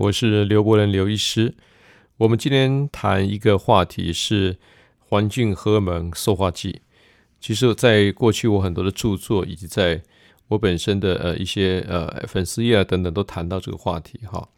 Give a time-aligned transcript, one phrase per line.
[0.00, 1.54] 我是刘伯仁刘医师。
[2.16, 4.56] 我们今天谈一个话题是
[4.98, 6.80] 环境荷尔蒙塑化剂。
[7.38, 10.02] 其实，在过去我很多的著作，以及在
[10.48, 14.48] 我本身的呃一些呃粉丝页啊等等，都谈到这个话题哈。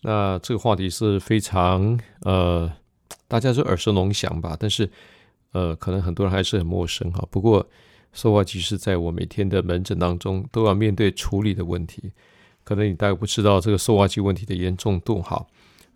[0.00, 2.72] 那这个话题是非常呃
[3.28, 4.88] 大家是耳熟能详吧，但是
[5.52, 7.22] 呃可能很多人还是很陌生哈。
[7.30, 7.68] 不过
[8.14, 12.12] 塑化剂是在我每天的门诊当中都要面对处理的问题。
[12.70, 15.44] 可能你大概不知道这个塑化剂问题的严重度哈。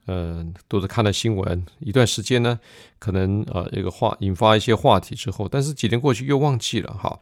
[0.07, 2.59] 嗯，都是看了新闻一段时间呢，
[2.99, 7.17] 可能呃一个话引发一些话题之后，但是几年过去又忘记了哈。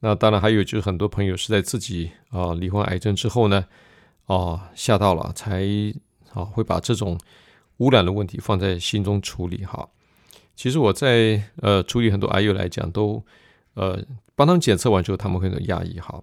[0.00, 3.64] 那当然还有就是很多朋友是在自己啊罹患癌症之后呢，
[4.26, 5.64] 啊吓到了才
[6.34, 7.18] 啊会把这种
[7.78, 9.88] 污染的问题放在心中处理哈。
[10.54, 13.24] 其实我在呃处理很多癌友来讲，都
[13.72, 13.98] 呃
[14.34, 16.22] 帮他们检测完之后，他们会很压抑哈。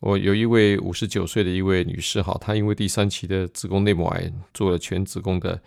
[0.00, 5.60] 我有一位五十九岁的一位女士，哈，她因为第三期的子宫内膜癌做了全子宫的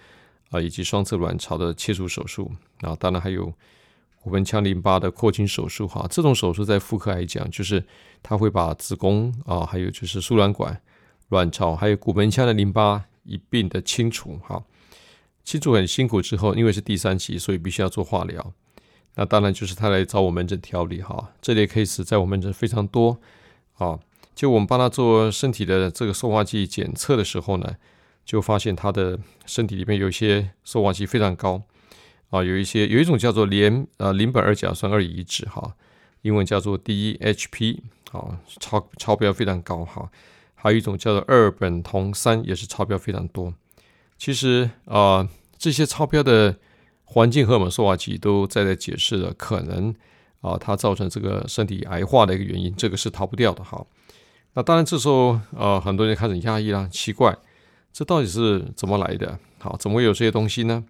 [0.51, 3.53] 啊以及双侧卵巢的切除手术，啊，当然还有
[4.21, 7.83] 骨盆腔淋巴的扩清手术，哈，这种手术在妇科来讲，就是
[8.23, 10.81] 她会把子宫啊，还有就是输卵管、
[11.27, 14.63] 卵巢还有骨盆腔的淋巴一并的清除，哈，
[15.43, 18.53] 清除很辛苦之后，因为是第三期，所以必须要做化疗，
[19.15, 23.19] 那当然就是她来找我门诊调理，哈，这类 case 在我们这非常多，
[23.73, 23.99] 啊。
[24.33, 27.75] 就我们帮他做身体的这个塑化剂检测的时候呢，
[28.25, 31.61] 就发现他的身体里面有一些塑化剂非常高
[32.29, 35.75] 啊，有一些有一种叫做联呃邻苯二甲酸二乙酯哈，
[36.21, 37.79] 英文叫做 DHP
[38.11, 40.09] 啊，超超标非常高哈，
[40.55, 43.53] 还有一种叫做二苯酮三也是超标非常多。
[44.17, 46.57] 其实啊，这些超标的
[47.03, 49.93] 环境荷尔蒙塑化剂都在在解释了可能
[50.39, 53.85] 啊，它造成这个身体癌化的一个原因，这个是逃不掉的哈。
[54.53, 57.37] 那当然，这时候呃，很多人开始压抑啦，奇怪，
[57.93, 59.39] 这到底是怎么来的？
[59.59, 60.83] 好，怎么会有这些东西呢？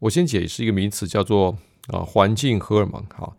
[0.00, 1.56] 我先解释一个名词，叫做
[1.86, 3.00] 啊环境荷尔蒙。
[3.14, 3.36] 好，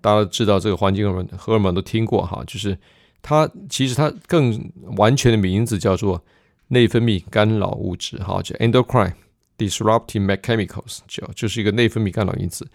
[0.00, 2.76] 大家知道这个环境荷尔蒙，荷尔蒙都听过哈，就是
[3.22, 6.20] 它其实它更完全的名字叫做
[6.66, 9.12] 内分泌干扰物质，哈，叫 endocrine
[9.56, 12.68] disrupting chemicals，就就是一个内分泌干扰因子。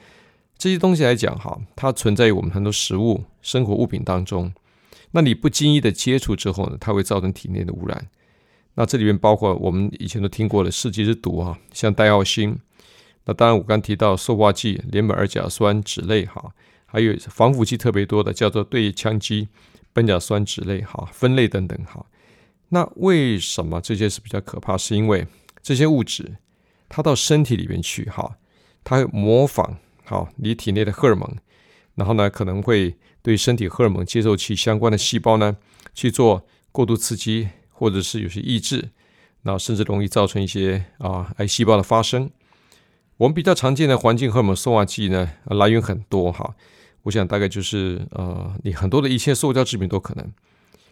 [0.58, 4.54] 这些东西来讲哈，它存在于我们很多食物、生活物品当中。
[5.16, 8.10] 那你不经意的接触之后呢，它会造成体内的污染。
[8.74, 12.58] 那这里面包括我们以前都听过的世纪之毒啊，像戴奥辛。
[13.26, 16.52] 那当然我刚提到塑化剂、联苯二甲酸酯类哈，
[16.88, 19.48] 还有防腐剂特别多的叫做对羟基
[19.94, 22.04] 苯甲酸酯类哈，分类等等哈。
[22.70, 24.76] 那为什么这些是比较可怕？
[24.76, 25.28] 是因为
[25.62, 26.38] 这些物质
[26.90, 28.38] 它到身体里面去哈，
[28.84, 31.38] 它会模仿好你体内的荷尔蒙。
[31.96, 35.56] 然后呢，可能会对身体荷尔蒙接受器相关的细胞呢
[35.94, 38.90] 去做过度刺激，或者是有些抑制，
[39.44, 42.30] 然后甚至容易造成一些啊癌细胞的发生。
[43.16, 46.54] 我们比较常见的环境荷尔蒙塑化剂呢，来源很多哈。
[47.04, 50.34] 我想大概就是呃，你很多的一切塑胶制品都可能，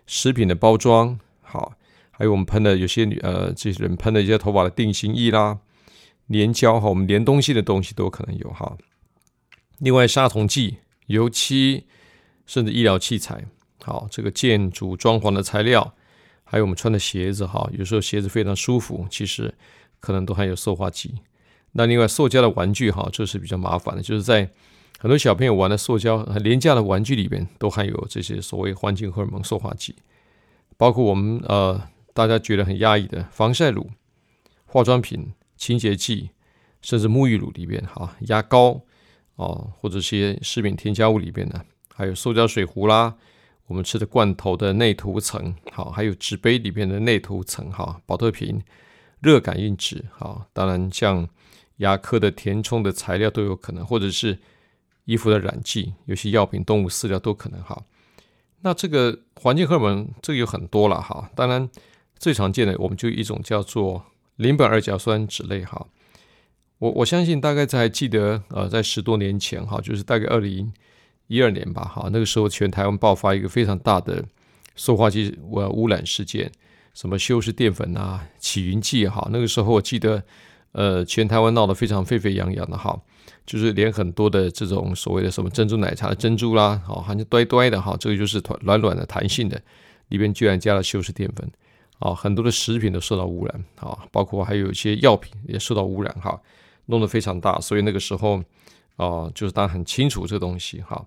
[0.07, 1.73] 食品的包装好，
[2.11, 5.59] 还有我们喷的有些女呃这些人喷的一些头发的定型液啦、
[6.31, 8.77] 粘胶哈，我们粘东西的东西都可能有哈。
[9.79, 10.77] 另外杀虫剂。
[11.07, 11.87] 油漆，
[12.51, 13.45] 甚至医疗器材，
[13.81, 15.95] 好，这个建筑装潢的材料，
[16.43, 19.55] 还有我们穿的鞋子，哈，有时候鞋子非常舒服，其实
[20.01, 21.15] 可能都含有塑化剂。
[21.71, 24.49] 那另外，塑胶的玩具，哈，这是比较麻烦的，就是在
[24.99, 29.95] 很多小朋友玩的塑胶很廉价的玩具里边，都含有这些所谓环境荷尔蒙塑化剂，
[30.75, 31.81] 包括我们呃
[32.13, 33.89] 大家觉得很压抑的防晒乳、
[34.65, 36.31] 化妆品、清洁剂，
[36.81, 38.81] 甚至沐浴乳里边，哈，牙膏。
[39.37, 41.63] 哦，或者些食品添加物里边呢，
[42.01, 43.15] 还有塑胶水壶啦，
[43.67, 48.59] 我们吃的罐头的内涂层，好，还有纸杯里面的内涂层，哈，保特瓶、
[49.19, 51.29] 热感应纸，好，当然像
[51.77, 54.39] 牙科的填充的材料都有可能，或者是
[55.05, 57.79] 衣服的染剂，有些药品、动物饲料都可能，哈。
[58.61, 61.69] 那这个环境荷尔蒙这个有很多了，哈，当然
[62.17, 64.03] 最常见的我们就一种叫做
[64.37, 65.85] 邻苯二甲酸酯类，哈。
[66.79, 70.73] 我我相信大概在记得呃，在十多年前哈，就是大概二零
[71.31, 74.23] 一二年吧哈，那个时候全台湾爆发一个非常大的
[74.75, 76.51] 塑化剂呃污染事件，
[76.93, 80.21] 什么修饰淀粉啊、起云剂哈，那个时候我记得
[80.73, 82.99] 呃，全台湾闹得非常沸沸扬扬的哈，
[83.45, 89.61] 就是连很多的这种所谓的什么珍珠奶茶的珍珠啦，好，好像呆呆的哈，这个就是软软的弹性的，
[90.09, 91.49] 里边居然加了修饰淀粉，
[91.99, 96.37] 啊，很多的食品都受到污染啊，包括还有一些药品也受到污染哈。
[96.87, 98.43] 弄得非常大，所以那个时候
[98.95, 101.05] 啊，就是大家很清楚这东西哈。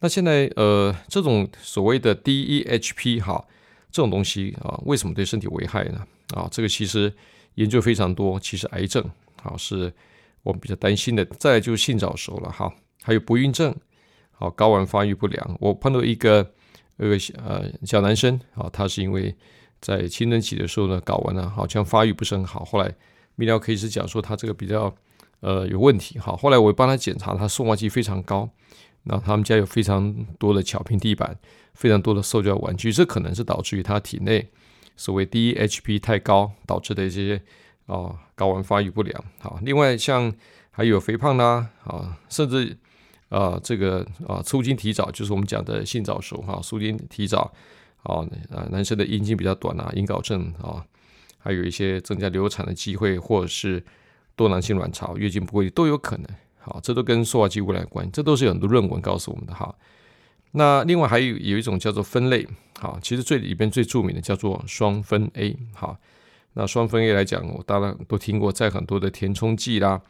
[0.00, 3.44] 那现在呃，这种所谓的 DEHP 哈，
[3.90, 6.04] 这种东西啊，为什么对身体危害呢？
[6.34, 7.12] 啊，这个其实
[7.54, 8.40] 研究非常多。
[8.40, 9.04] 其实癌症
[9.40, 9.92] 好是
[10.42, 12.72] 我们比较担心的，再就是性早熟了哈，
[13.02, 13.74] 还有不孕症，
[14.32, 15.56] 好睾丸发育不良。
[15.60, 16.52] 我碰到一个
[16.96, 19.34] 一个呃小男生啊，他是因为
[19.80, 22.88] 在青春期的时候呢，睾丸呢好像发育不是很好，后来
[23.36, 24.92] 泌尿科医师讲说他这个比较
[25.42, 28.48] 呃有问题哈，后来我帮他检查，他送化剂非常高。
[29.04, 31.36] 那他们家有非常多的巧平地板，
[31.74, 34.48] 非常多的塑胶玩具，这可能是导致于他体内
[34.96, 37.42] 所谓 DHP 太高导致的一些
[37.86, 39.24] 啊睾丸发育不良。
[39.40, 40.32] 好，另外像
[40.70, 42.78] 还有肥胖啦，啊，甚至
[43.28, 47.52] 啊这个啊促经提早，就是我们讲的性早熟哈，促经提早，
[48.04, 48.22] 啊
[48.54, 50.86] 啊男生的阴茎比较短啊，阴睾症啊，
[51.38, 53.84] 还有一些增加流产的机会，或者是
[54.36, 56.26] 多囊性卵巢、月经不规律都有可能。
[56.58, 59.74] 好，这都跟塑化剂污染有关，这都是有很多论文告诉我们的哈。
[60.52, 62.46] 那另外还有有一种叫做酚类，
[62.78, 65.98] 好，其实最里边最著名的叫做双酚 A，好，
[66.52, 70.00] 那双酚 A 来讲，我当然都听过，在很多的填充剂啦、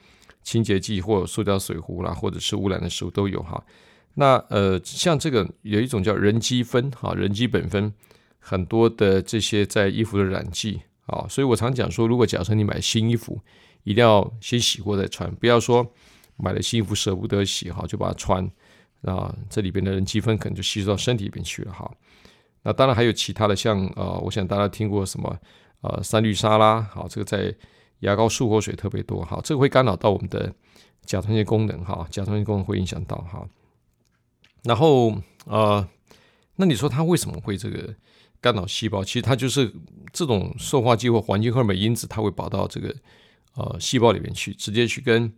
[0.42, 3.64] 清洁剂或塑胶水壶啦，或者是污染的食物都有哈。
[4.14, 7.90] 那呃，像这个有一种叫人基酚，哈，人基本酚，
[8.38, 13.40] 很多的这些在衣服的染剂，啊，所以我常讲说，如果假设你买新衣服，
[13.84, 15.92] 一定要先洗过再穿，不要说。
[16.38, 18.44] 买了新衣服舍不得洗哈，就把它穿，
[19.02, 21.88] 啊这里边的人积分可能就吸收到身体里边去了哈。
[22.62, 25.38] 那当然还有其他的，像呃，我想大家听过什么
[25.82, 27.54] 呃三氯沙拉，好，这个在
[28.00, 30.52] 牙膏漱口水特别多哈，这个会干扰到我们的
[31.04, 33.46] 甲状腺功能哈，甲状腺功能会影响到哈。
[34.64, 35.14] 然后
[35.44, 35.86] 呃，
[36.56, 37.94] 那你说它为什么会这个
[38.40, 39.04] 干扰细胞？
[39.04, 39.72] 其实它就是
[40.12, 42.92] 这种塑化剂或环境荷尔蒙因子，它会跑到这个
[43.54, 45.32] 呃细胞里面去，直接去跟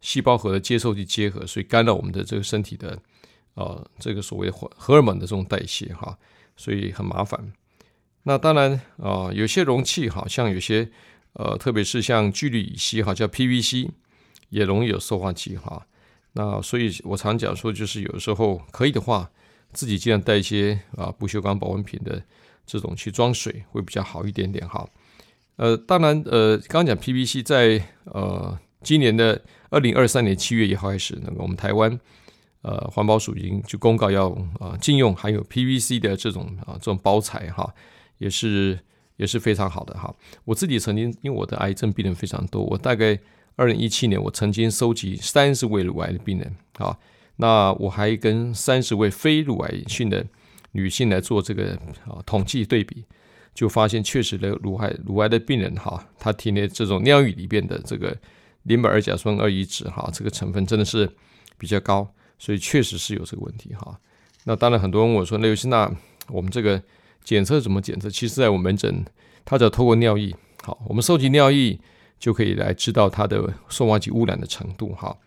[0.00, 2.98] 细胞核的接受器结合，所以干扰我们的这个身体的，
[3.54, 6.18] 呃，这个所谓荷荷尔蒙的这种代谢哈，
[6.56, 7.52] 所以很麻烦。
[8.24, 10.90] 那当然啊，有些容器好像有些
[11.34, 13.88] 呃，特别是像聚氯乙烯哈，叫 PVC，
[14.50, 15.86] 也容易有塑化剂哈。
[16.32, 19.30] 那所以我常讲说，就是有时候可以的话，
[19.72, 22.22] 自己尽量带一些啊不锈钢保温瓶的
[22.66, 24.88] 这种去装水，会比较好一点点哈。
[25.56, 29.40] 呃，当然呃，刚刚讲 PVC 在呃今年的。
[29.72, 31.98] 二零二三年七月一号开始，那个我们台湾
[32.60, 34.28] 呃环保署已经就公告要
[34.60, 37.74] 啊禁用含有 PVC 的这种啊这种包材哈，
[38.18, 38.78] 也是
[39.16, 40.14] 也是非常好的哈。
[40.44, 43.18] 我自己曾经因为我的癌症病人非常多，我大概
[43.56, 46.98] 二零一七年我曾经收集三十位乳癌的病人啊，
[47.36, 50.22] 那我还跟三十位非乳癌性的
[50.72, 51.72] 女性来做这个
[52.06, 53.06] 啊统计对比，
[53.54, 58.16] 就发现确实的乳癌乳癌的病人哈，他体内这种尿液里边的这个。
[58.64, 61.10] 邻苯二甲酸二乙酯哈，这个成分真的是
[61.58, 62.08] 比较高，
[62.38, 63.98] 所以确实是有这个问题哈。
[64.44, 65.92] 那当然，很多人问我说：“那尤其那
[66.28, 66.80] 我们这个
[67.24, 69.04] 检测怎么检测？”其实，在我们门诊，
[69.44, 70.32] 他只要透过尿液，
[70.62, 71.76] 好，我们收集尿液
[72.20, 75.18] 就可以来知道它的受化剂污染的程度哈。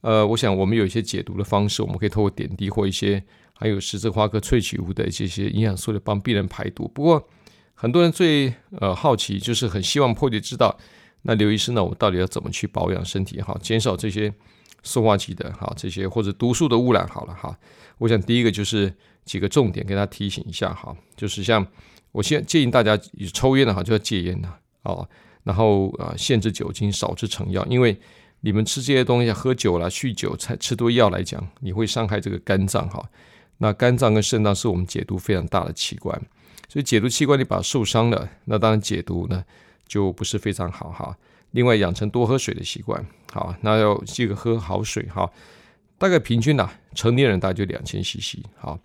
[0.00, 3.22] 呃，我想我们有一些解读的方式，我们可以透过点滴或一些
[3.52, 6.90] 还有十字花科萃取物的一些些营养素来帮病人排毒。
[6.94, 7.28] 不过，
[7.74, 10.78] 很多人最呃好奇，就是很希望破解知道。
[11.22, 11.84] 那刘医师呢？
[11.84, 13.40] 我到底要怎么去保养身体？
[13.40, 14.32] 哈，减少这些
[14.82, 17.06] 塑化剂的哈，这些或者毒素的污染。
[17.06, 17.56] 好了哈，
[17.98, 18.92] 我想第一个就是
[19.24, 21.64] 几个重点，跟他提醒一下哈，就是像
[22.10, 22.98] 我先建议大家
[23.32, 24.48] 抽烟的哈，就要戒烟的
[24.82, 25.08] 哦。
[25.44, 27.96] 然后啊，限制酒精，少吃成药，因为
[28.40, 33.00] 你们吃这些东西，喝酒了、酗酒、才吃多药来讲，你会伤害这个肝脏哈。
[33.58, 36.20] 那肝脏跟肾脏是我们解毒非常大的器官，
[36.72, 39.44] 所以解毒器官你把它受伤了，那当然解毒呢。
[39.84, 41.14] 就不是非常好哈。
[41.50, 45.30] 另外，养成多喝水的习惯，好，那要记得喝好水哈。
[45.98, 48.38] 大概平均呐，成年人大概就两千 CC。
[48.56, 48.78] 好，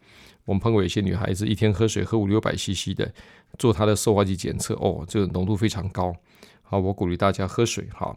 [0.44, 3.10] 我们碰过一些女孩子一天喝水喝五六百 CC 的，
[3.58, 6.14] 做她的塑化剂检测，哦，这个浓度非常高。
[6.62, 8.14] 好，我鼓励大家喝水哈。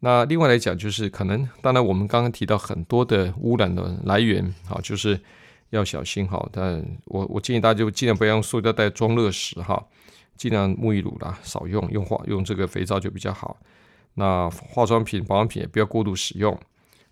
[0.00, 5.18] 那另外来讲，就是可能，当然我们刚刚提到很多的污染的来源，好，就是
[5.70, 6.48] 要小心哈。
[6.52, 9.86] 但我我建议大家就尽量不要用塑料袋装热食哈。
[10.36, 13.56] 尽量沐浴乳啦少用，用化用这个肥皂就比较好。
[14.12, 16.54] 那化妆品、保养品也不要过度使用。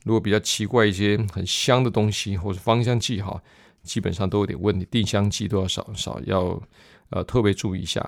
[0.05, 3.43] 如果比较奇怪一些很香的东西或者芳香剂哈，
[3.83, 4.87] 基本上都有点问题。
[4.91, 6.63] 定香剂都要少少，要
[7.09, 8.07] 呃特别注意一下。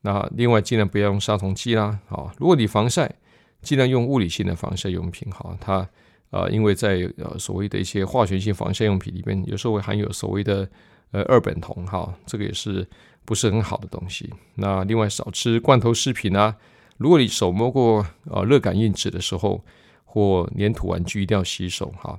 [0.00, 1.98] 那另外尽量不要用杀虫剂啦。
[2.08, 3.16] 好，如果你防晒，
[3.60, 5.54] 尽量用物理性的防晒用品哈。
[5.60, 5.86] 它
[6.30, 10.68] 呃因为在呃所谓的一些化学性防晒用品里面，有时候会含有所谓的
[11.10, 12.86] 呃二苯酮哈，这个也是。
[13.28, 14.32] 不是很好的东西。
[14.54, 16.56] 那另外少吃罐头食品啊。
[16.96, 19.62] 如果你手摸过呃热感应纸的时候，
[20.06, 22.18] 或粘土玩具，一定要洗手哈。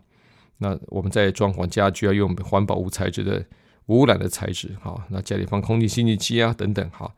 [0.59, 3.43] 那我们在装潢家具要用环保无材质的
[3.87, 5.03] 无污染的材质哈。
[5.09, 7.11] 那家里放空气清净机啊等等哈。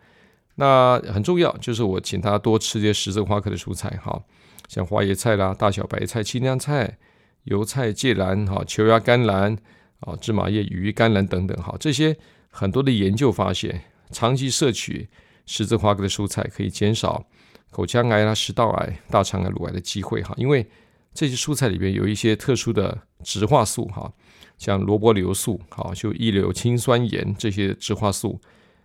[0.55, 4.23] 那很重要，就是我请他多吃些十字花科的蔬菜，哈，
[4.71, 6.97] 像花椰菜啦、大小白菜、青江菜、
[7.43, 9.53] 油菜、芥兰、哈、球芽甘蓝、
[9.99, 12.15] 啊、芝麻叶、羽衣甘蓝等等，哈，这些
[12.49, 15.09] 很多的研究发现，长期摄取
[15.45, 17.27] 十字花科的蔬菜可以减少
[17.69, 20.65] 口腔癌啦、食道癌、大肠癌、乳癌的机会，哈，因为
[21.13, 24.09] 这些蔬菜里边有一些特殊的植化素，哈，
[24.57, 28.39] 像萝卜硫素，好，就异硫氰酸盐这些植化素。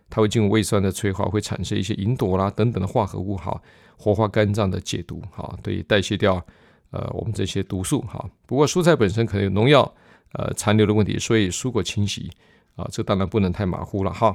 [0.09, 3.61] 它会进入胃酸的催化，会产生一些吲哚啦等等的化合物，哈，
[3.97, 6.41] 活化肝脏的解毒，哈，对代谢掉
[6.91, 8.25] 呃我们这些毒素，哈。
[8.45, 9.83] 不过蔬菜本身可能有农药
[10.31, 12.31] 呃残留的问题，所以蔬果清洗
[12.77, 14.33] 啊，这当然不能太马虎了，哈。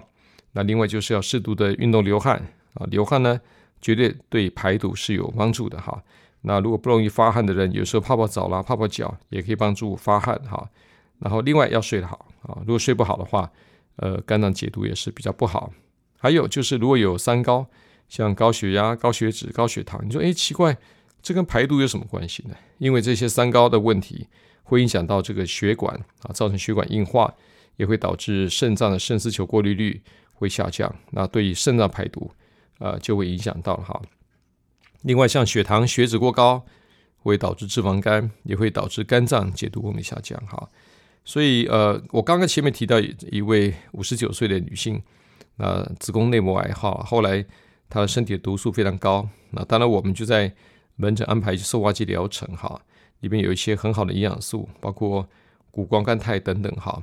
[0.52, 2.36] 那另外就是要适度的运动流汗
[2.74, 3.40] 啊，流汗呢
[3.80, 6.02] 绝对对排毒是有帮助的，哈。
[6.42, 10.68] 那如果不容易发汗的人，有时候泡泡澡啦、泡泡脚也可以帮助发汗，哈。
[11.18, 13.50] 然后另外要睡得好啊，如果睡不好的话。
[13.96, 15.72] 呃，肝脏解毒也是比较不好。
[16.18, 17.66] 还有就是，如果有三高，
[18.08, 20.76] 像高血压、高血脂、高血糖，你说，哎，奇怪，
[21.20, 22.54] 这跟排毒有什么关系呢？
[22.78, 24.28] 因为这些三高的问题
[24.62, 27.34] 会影响到这个血管啊，造成血管硬化，
[27.76, 30.02] 也会导致肾脏的肾丝球过滤率
[30.34, 30.94] 会下降。
[31.10, 32.30] 那对于肾脏排毒，
[32.78, 34.00] 呃，就会影响到哈。
[35.02, 36.64] 另外，像血糖、血脂过高，
[37.16, 40.68] 会导致脂肪肝，也会导致肝脏解毒功能下降哈。
[41.24, 45.00] 所以，呃，我刚刚前面提到一位五十九岁的女性，
[45.56, 47.44] 那子宫内膜癌哈，后来
[47.88, 50.52] 她的身体的毒素非常高，那当然我们就在
[50.96, 52.80] 门诊安排一受化剂疗程哈，
[53.20, 55.26] 里面有一些很好的营养素，包括
[55.70, 57.00] 谷胱甘肽等等哈。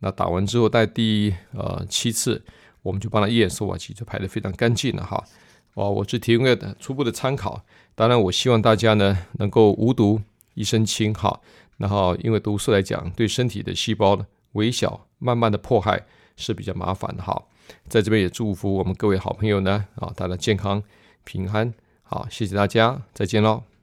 [0.00, 2.44] 那打完之后，在第呃七次，
[2.82, 5.24] 我们就帮她验受化剂，就排得非常干净了哈。
[5.72, 10.20] 哦，我只提供个初步的参考，当然我希望大家呢能够无毒
[10.52, 11.40] 一身轻哈。
[11.76, 17.44] 然后，因为毒素来讲，对身体的细胞呢微小，慢慢的迫害是比较麻烦的哈。
[17.88, 20.82] 在这边也祝福我们各位好朋友呢啊，大家健康
[21.24, 21.72] 平安。
[22.02, 23.73] 好，谢谢大家，再见喽。